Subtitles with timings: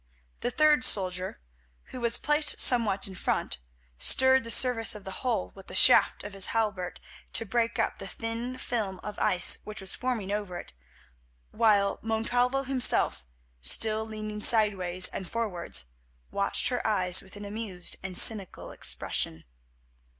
[0.39, 1.39] The third soldier,
[1.91, 3.59] who was placed somewhat in front,
[3.99, 6.99] stirred the surface of the hole with the shaft of his halbert
[7.33, 10.73] to break up the thin film of ice which was forming over it,
[11.51, 13.27] while Montalvo himself,
[13.61, 15.91] still leaning sideways and forwards,
[16.31, 19.43] watched her eyes with an amused and cynical expression.